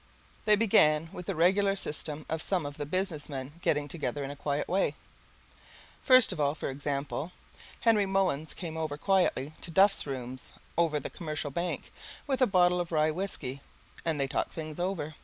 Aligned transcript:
They 0.45 0.55
began 0.55 1.11
with 1.13 1.27
the 1.27 1.35
regular 1.35 1.75
system 1.75 2.25
of 2.27 2.41
some 2.41 2.65
of 2.65 2.77
the 2.79 2.87
business 2.87 3.29
men 3.29 3.59
getting 3.61 3.87
together 3.87 4.23
in 4.23 4.31
a 4.31 4.35
quiet 4.35 4.67
way. 4.67 4.95
First 6.01 6.31
of 6.31 6.39
all, 6.39 6.55
for 6.55 6.71
example, 6.71 7.33
Henry 7.81 8.07
Mullins 8.07 8.55
came 8.55 8.77
over 8.77 8.97
quietly 8.97 9.53
to 9.61 9.69
Duff's 9.69 10.07
rooms, 10.07 10.53
over 10.75 10.99
the 10.99 11.11
Commercial 11.11 11.51
Bank, 11.51 11.93
with 12.25 12.41
a 12.41 12.47
bottle 12.47 12.79
of 12.81 12.91
rye 12.91 13.11
whiskey, 13.11 13.61
and 14.03 14.19
they 14.19 14.27
talked 14.27 14.51
things 14.53 14.79
over. 14.79 15.13